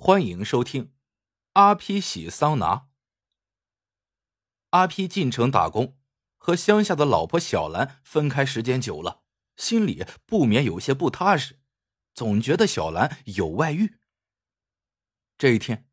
[0.00, 0.92] 欢迎收听
[1.54, 2.86] 阿皮洗桑拿。
[4.70, 5.98] 阿皮进城打工，
[6.36, 9.22] 和乡下的老婆小兰分开时间久了，
[9.56, 11.58] 心里不免有些不踏实，
[12.14, 13.98] 总觉得小兰有外遇。
[15.36, 15.88] 这一天，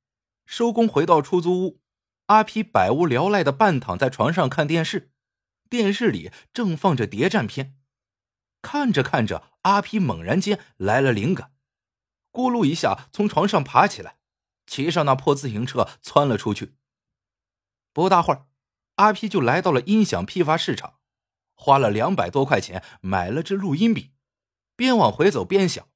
[0.45, 1.81] 收工回到出租屋，
[2.27, 5.11] 阿皮百无聊赖的半躺在床上看电视，
[5.67, 7.75] 电视里正放着谍战片。
[8.61, 11.54] 看着看着，阿皮猛然间来了灵感。
[12.35, 14.17] 咕噜一下，从床上爬起来，
[14.67, 16.75] 骑上那破自行车窜了出去。
[17.93, 18.47] 不大会儿，
[18.95, 20.99] 阿皮就来到了音响批发市场，
[21.55, 24.11] 花了两百多块钱买了支录音笔，
[24.75, 25.87] 边往回走边想：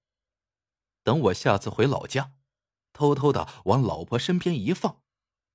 [1.04, 2.32] 等我下次回老家，
[2.94, 5.02] 偷偷的往老婆身边一放，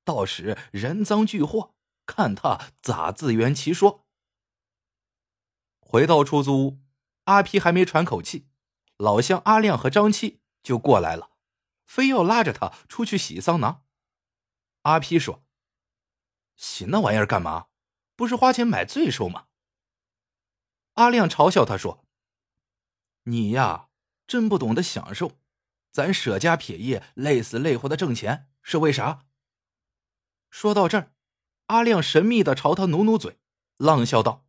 [0.04, 1.74] 到时人赃俱获，
[2.04, 4.04] 看他咋自圆其说。
[5.80, 6.78] 回到出租屋，
[7.24, 8.48] 阿皮还没喘口气，
[8.98, 10.42] 老乡阿亮和张七。
[10.64, 11.30] 就过来了，
[11.86, 13.82] 非要拉着他出去洗桑拿。
[14.82, 15.44] 阿皮说
[16.56, 17.68] ：“洗那玩意儿干嘛？
[18.16, 19.46] 不是花钱买罪受吗？”
[20.94, 22.04] 阿亮嘲笑他说
[23.24, 23.88] ：“你呀，
[24.26, 25.38] 真不懂得享受。
[25.90, 29.26] 咱舍家撇业，累死累活的挣钱，是为啥？”
[30.50, 31.12] 说到这儿，
[31.66, 33.38] 阿亮神秘的朝他努努嘴，
[33.76, 34.46] 浪笑道：“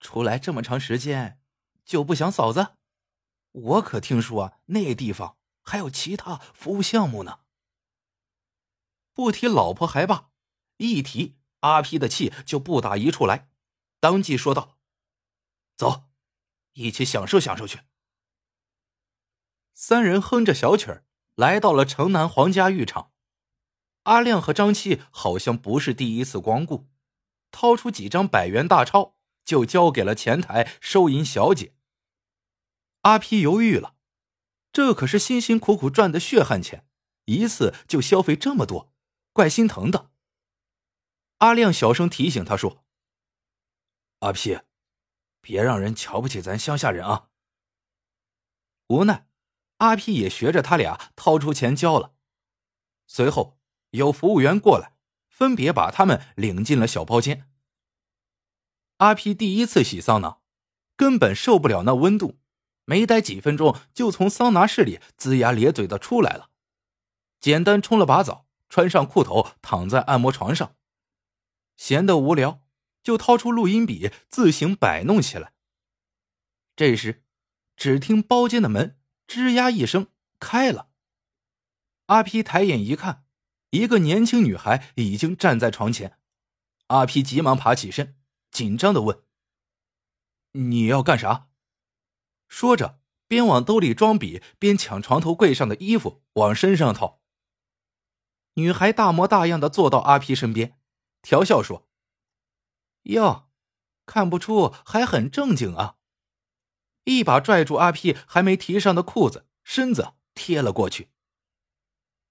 [0.00, 1.40] 出来这么长时间，
[1.84, 2.76] 就不想嫂子？”
[3.54, 7.40] 我可听说那地方还有其他服务项目呢。
[9.12, 10.30] 不提老婆还罢，
[10.78, 13.48] 一提阿皮的气就不打一处来，
[14.00, 14.76] 当即说道
[15.76, 16.10] ：“走，
[16.72, 17.80] 一起享受享受去。”
[19.72, 21.04] 三人哼着小曲儿
[21.36, 23.12] 来到了城南皇家浴场。
[24.02, 26.88] 阿亮和张七好像不是第一次光顾，
[27.52, 31.74] 掏出几张百元大钞就交给了前台收银小姐。
[33.04, 33.96] 阿皮犹豫了，
[34.72, 36.88] 这可是辛辛苦苦赚的血汗钱，
[37.26, 38.90] 一次就消费这么多，
[39.34, 40.10] 怪心疼的。
[41.38, 42.82] 阿亮小声提醒他说
[44.20, 44.58] ：“阿皮，
[45.42, 47.28] 别让人瞧不起咱乡下人啊。”
[48.88, 49.28] 无奈，
[49.78, 52.14] 阿皮也学着他俩掏出钱交了。
[53.06, 53.58] 随后
[53.90, 54.96] 有服务员过来，
[55.28, 57.50] 分别把他们领进了小包间。
[58.96, 60.40] 阿皮第一次洗桑拿，
[60.96, 62.38] 根本受不了那温度。
[62.84, 66.50] 没待几分钟，就从桑拿室里龇牙咧嘴的出来了。
[67.40, 70.76] 简单冲了把澡，穿上裤头，躺在按摩床上，
[71.76, 72.60] 闲得无聊，
[73.02, 75.52] 就掏出录音笔自行摆弄起来。
[76.76, 77.22] 这时，
[77.76, 80.08] 只听包间的门吱呀一声
[80.40, 80.88] 开了。
[82.06, 83.24] 阿皮抬眼一看，
[83.70, 86.18] 一个年轻女孩已经站在床前。
[86.88, 88.16] 阿皮急忙爬起身，
[88.50, 89.22] 紧张的问
[90.52, 91.48] ：“你要干啥？”
[92.54, 97.20] 说着，边往兜里装笔，边抢床头柜上的衣服往身上套。
[98.54, 100.78] 女孩大模大样的坐到阿皮身边，
[101.20, 101.88] 调笑说
[103.10, 103.50] ：“哟，
[104.06, 105.96] 看不出还很正经啊！”
[107.02, 111.10] 一把拽住阿皮还没提上的裤子，身子贴了过去。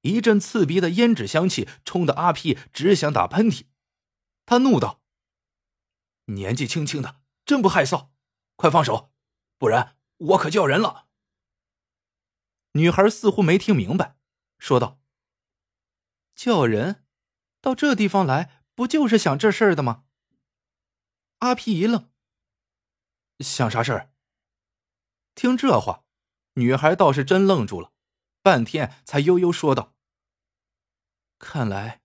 [0.04, 3.66] 一阵刺鼻的胭脂香气冲得阿皮只想打喷嚏。
[4.46, 5.02] 他怒道
[6.32, 8.12] ：“年纪轻轻的，真不害臊！
[8.56, 9.12] 快放手，
[9.58, 11.08] 不然……”我可叫人了。
[12.74, 14.18] 女孩似乎没听明白，
[14.58, 15.02] 说道
[16.34, 17.06] ：“叫人，
[17.62, 20.06] 到这地方来，不就是想这事儿的吗？”
[21.40, 22.10] 阿皮一愣，
[23.40, 24.14] 想啥事儿？
[25.36, 26.06] 听这话，
[26.54, 27.92] 女孩倒是真愣住了，
[28.42, 29.94] 半天才悠悠说道
[31.38, 32.02] ：“看来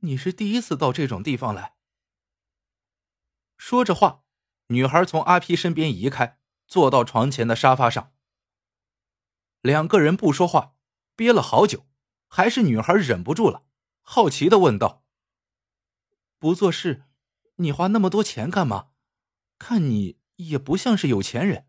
[0.00, 1.74] 你是第一次到这种地方来。”
[3.56, 4.24] 说着话，
[4.66, 6.41] 女孩从阿皮身边移开。
[6.66, 8.12] 坐到床前的沙发上，
[9.60, 10.76] 两个人不说话，
[11.14, 11.86] 憋了好久，
[12.28, 13.64] 还是女孩忍不住了，
[14.00, 15.04] 好奇的问道
[16.38, 17.04] ：“不做事，
[17.56, 18.90] 你花那么多钱干嘛？
[19.58, 21.68] 看你也不像是有钱人。”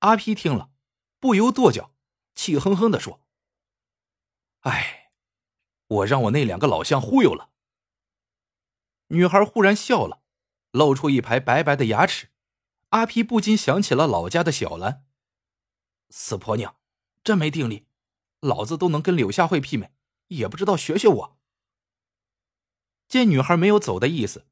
[0.00, 0.70] 阿皮听了，
[1.18, 1.94] 不由跺脚，
[2.34, 3.22] 气哼哼的说
[4.60, 5.12] ：“哎，
[5.86, 7.50] 我让我那两个老乡忽悠了。”
[9.08, 10.22] 女孩忽然笑了，
[10.72, 12.30] 露出一排白白的牙齿。
[12.90, 15.04] 阿皮不禁想起了老家的小兰，
[16.08, 16.76] 死婆娘，
[17.24, 17.86] 真没定力，
[18.40, 19.92] 老子都能跟柳下惠媲美，
[20.28, 21.38] 也不知道学学我。
[23.08, 24.46] 见女孩没有走的意思，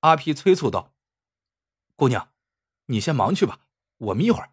[0.00, 0.94] 阿皮催促道
[1.94, 2.32] ：“姑娘，
[2.86, 3.60] 你先忙去吧，
[3.98, 4.52] 我眯会儿。”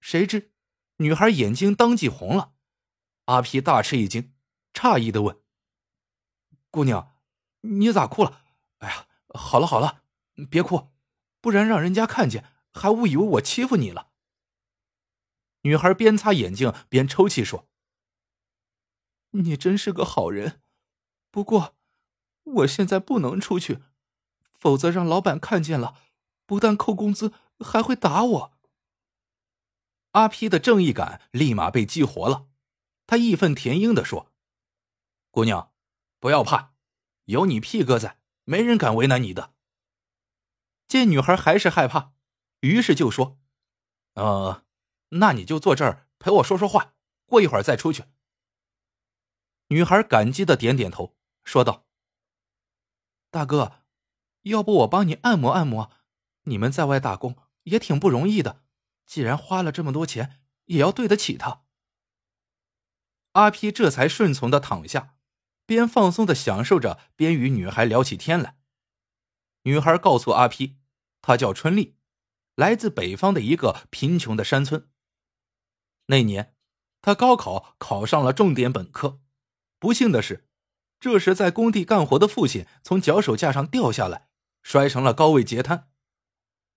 [0.00, 0.52] 谁知
[0.98, 2.54] 女孩眼睛当即红了，
[3.24, 4.32] 阿皮大吃一惊，
[4.72, 5.40] 诧异的问
[6.70, 7.16] ：“姑娘，
[7.62, 8.44] 你咋哭了？
[8.78, 10.04] 哎呀，好了好了，
[10.48, 10.90] 别哭。”
[11.44, 14.08] 不然让人家看见，还误以为我欺负你了。
[15.60, 17.68] 女孩边擦眼睛边抽泣说
[19.32, 20.62] ：“你真是个好人。
[21.30, 21.76] 不过，
[22.44, 23.80] 我现在不能出去，
[24.54, 25.98] 否则让老板看见了，
[26.46, 28.58] 不但扣工资，还会打我。”
[30.12, 32.46] 阿皮的正义感立马被激活了，
[33.06, 34.32] 他义愤填膺的说
[35.30, 35.74] ：“姑娘，
[36.18, 36.72] 不要怕，
[37.26, 39.52] 有你屁哥在，没人敢为难你的。”
[40.94, 42.12] 见女孩还是害怕，
[42.60, 43.40] 于是就说
[44.14, 44.64] ：“呃，
[45.08, 46.94] 那你就坐这儿陪我说说话，
[47.26, 48.04] 过一会儿再出去。”
[49.70, 51.88] 女孩感激的点点头，说道
[53.32, 53.82] ：“大哥，
[54.42, 55.90] 要不我帮你按摩按摩？
[56.44, 58.62] 你们在外打工也挺不容易的。”
[59.04, 61.64] 既然花了这么多钱，也要对得起他。
[63.32, 65.16] 阿皮这才顺从的躺下，
[65.66, 68.60] 边放松的享受着，边与女孩聊起天来。
[69.62, 70.76] 女孩告诉阿皮，
[71.26, 71.96] 她叫春丽，
[72.54, 74.90] 来自北方的一个贫穷的山村。
[76.08, 76.54] 那年，
[77.00, 79.22] 她高考考上了重点本科，
[79.78, 80.46] 不幸的是，
[81.00, 84.28] 这时在工地干活的父亲从脚手架上掉下来，
[84.62, 85.88] 摔成了高位截瘫，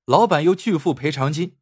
[0.05, 1.57] 老板又拒付赔偿金。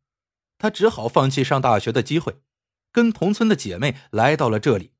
[0.59, 2.43] 他只好放弃上大学的机会，
[2.91, 4.93] 跟同村的姐妹来到了这里。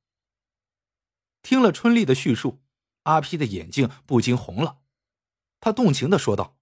[1.43, 2.63] 听了春丽的叙述，
[3.03, 4.79] 阿皮的眼睛不禁红了，
[5.59, 6.57] 他动情的说道：“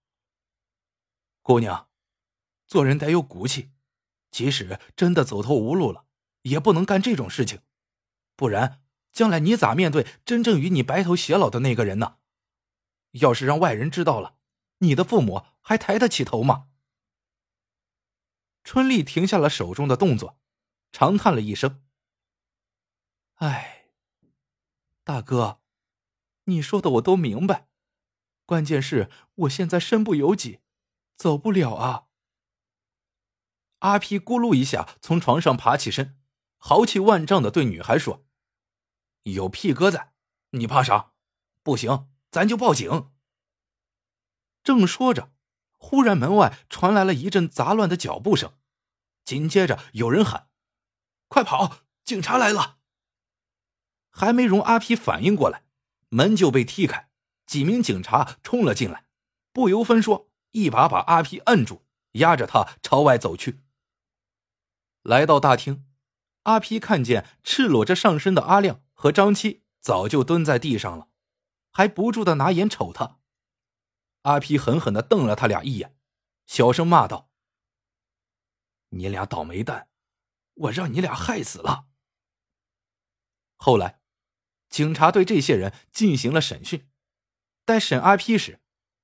[1.43, 1.89] 姑娘，
[2.65, 3.69] 做人得有骨气，
[4.31, 6.05] 即使真的走投无路了，
[6.43, 7.59] 也不能干这种事情，
[8.37, 8.81] 不然
[9.11, 12.17] 将来你咋面对真正与你白头偕老的那个人呢？
[13.11, 14.37] 要是让外人知道了，
[14.79, 16.69] 你的父母还抬得起头吗？”
[18.63, 20.39] 春丽停下了手中的动作，
[20.93, 21.83] 长叹了一声
[23.35, 23.89] ：“哎，
[25.03, 25.59] 大哥，
[26.45, 27.67] 你说的我都明白，
[28.45, 30.61] 关键是我现在身不由己，
[31.23, 32.07] 走不了啊。”
[33.79, 36.19] 阿皮咕噜一下从床上爬起身，
[36.57, 38.25] 豪气万丈的对女孩说
[39.23, 40.11] ：“有屁哥在，
[40.49, 41.13] 你怕啥？
[41.63, 43.09] 不行，咱就报警。”
[44.65, 45.31] 正说着。
[45.77, 48.57] 忽然，门外传来了一阵杂乱的脚步声，
[49.23, 50.49] 紧接着有人喊
[51.27, 51.79] ：“快跑！
[52.03, 52.79] 警察来了！”
[54.11, 55.65] 还没容阿皮反应过来，
[56.09, 57.09] 门就被踢开，
[57.45, 59.05] 几名警察冲了进来，
[59.51, 63.61] 不由分说，一把把阿皮摁住，压着他朝外走去。
[65.03, 65.85] 来到大厅，
[66.43, 71.09] 阿皮看见赤裸着上身的阿亮和张七早就蹲在地上了，
[71.71, 73.19] 还不住的拿眼瞅他。
[74.21, 75.97] 阿皮狠狠的瞪了他俩一眼，
[76.45, 77.29] 小声骂道
[78.89, 79.89] ：“你俩倒霉蛋，
[80.53, 81.87] 我让你俩害死了。”
[83.57, 83.99] 后来，
[84.69, 86.89] 警察对这些人进行了审讯。
[87.65, 88.61] 待审阿皮时，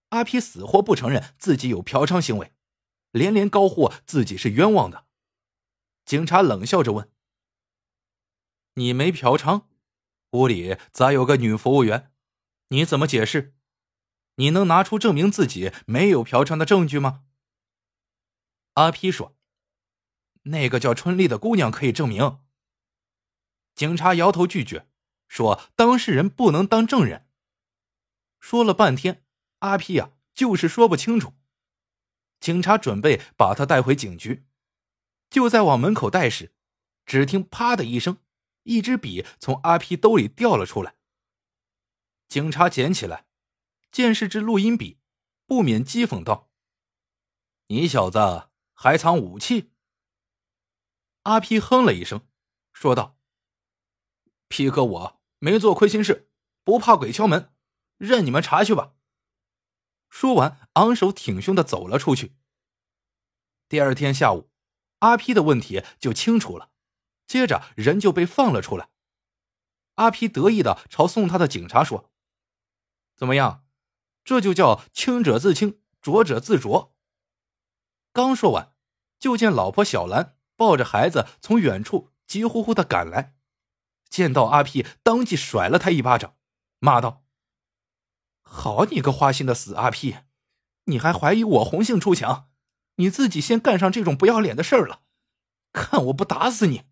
[0.10, 2.54] 阿皮死活不承认自己有嫖娼行为，
[3.12, 5.06] 连连高呼自己是冤枉的。
[6.06, 7.12] 警察冷笑着问
[8.76, 9.66] ：“你没嫖娼？
[10.32, 12.12] 屋里咋有个女服务员？
[12.70, 13.56] 你怎么解释？”
[14.36, 17.26] 你能拿出证明自己没有嫖娼的证据吗？
[18.76, 19.36] 阿皮说
[20.44, 22.40] ：“那个叫春丽的姑娘可以证明。”
[23.76, 24.88] 警察摇头拒绝，
[25.28, 27.28] 说：“当事人不能当证人。”
[28.40, 29.26] 说了半天，
[29.60, 31.34] 阿皮呀就是说不清楚。
[32.40, 34.46] 警察准备把他带回警局，
[35.30, 36.54] 就在往门口带时，
[37.06, 38.18] 只听“啪”的一声，
[38.64, 40.96] 一支笔从阿皮兜里掉了出来。
[42.28, 43.26] 警察捡起来。
[43.92, 45.00] 见是支录音笔，
[45.48, 46.52] 不免讥讽道
[47.70, 49.72] ：“你小子还藏武器？”
[51.24, 52.28] 阿皮哼了一声，
[52.72, 53.18] 说道
[54.48, 56.30] ：“皮哥，我没做亏心事，
[56.64, 57.52] 不怕鬼敲门，
[57.98, 58.94] 任你们查去吧。”
[60.10, 62.36] 说完，昂首挺胸的走了出去。
[63.68, 64.50] 第二天下午，
[65.00, 66.72] 阿皮的问题就清楚了，
[67.28, 68.90] 接着人就被放了出来。
[69.96, 72.12] 阿皮得意的朝送他的警察说
[73.16, 73.66] ：“怎么样？”
[74.26, 76.96] 这就叫清者自清，浊者自浊。
[78.12, 78.74] 刚说完，
[79.20, 83.36] 就见老婆小兰抱着孩子从远处急呼呼的赶来，
[84.10, 86.36] 见到阿皮，当即甩了他一巴掌，
[86.80, 87.24] 骂道
[88.60, 90.18] ：“好你个花心的死阿屁，
[90.84, 92.50] 你还怀疑我红杏出墙？
[92.96, 95.02] 你自己先干上这种不要脸的事儿了，
[95.72, 96.84] 看我不打死你！”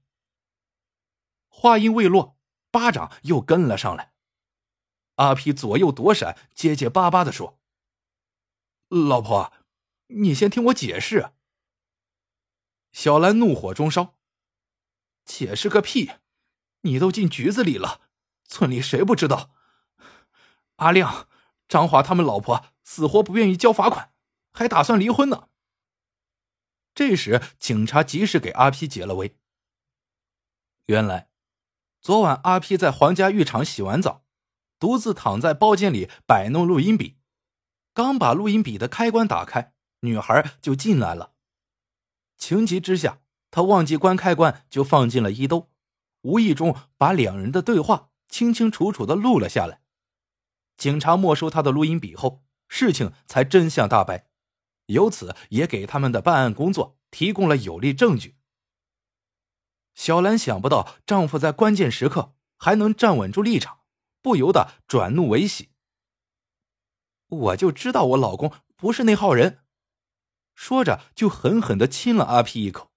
[1.51, 2.37] 话音未落，
[2.71, 4.13] 巴掌又跟了上来。
[5.15, 7.59] 阿皮左右躲闪，结结巴巴的说
[8.87, 9.51] ：“老婆，
[10.07, 11.33] 你先听我解释。”
[12.93, 14.15] 小兰怒火中烧
[15.25, 16.11] ：“解释个屁！
[16.83, 18.03] 你都进局子里了，
[18.45, 19.51] 村里谁不知道？
[20.77, 21.27] 阿亮、
[21.67, 24.11] 张华他们老婆死活不愿意交罚款，
[24.51, 25.49] 还打算离婚呢。”
[26.95, 29.37] 这时，警察及时给阿 P 解了围。
[30.85, 31.29] 原来，
[32.01, 34.23] 昨晚阿 P 在皇家浴场洗完澡，
[34.79, 37.17] 独自躺在包间里摆弄录音笔，
[37.93, 41.33] 刚把录音笔的开关打开，女孩就进来了。
[42.37, 43.19] 情急之下，
[43.51, 45.69] 他忘记关开关，就放进了衣兜，
[46.21, 49.81] 无意中把两人的对话清清楚楚的录了下来。
[50.77, 54.29] 警察没收他的录音笔后，事情才真相大白，
[54.85, 58.37] 由此也给他们的办案工作提供了有力证据。
[59.95, 63.79] 小兰想不到丈夫在关键时刻还能站稳住立场，
[64.21, 65.71] 不由得转怒为喜。
[67.27, 69.65] 我就知道我老公不是那号人，
[70.53, 72.91] 说着就狠狠的亲了阿皮一口。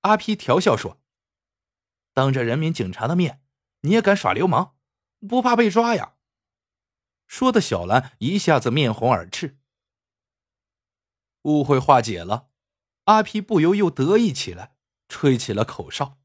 [0.00, 0.98] 阿皮调笑说
[2.14, 3.42] ：“当着人民警察的面，
[3.82, 4.74] 你也敢耍流氓，
[5.28, 6.14] 不怕被抓呀？”
[7.26, 9.58] 说的小兰一下子面红耳赤。
[11.42, 12.48] 误会化解了，
[13.04, 14.76] 阿皮不由又得意起来。
[15.08, 16.18] 吹起了口哨。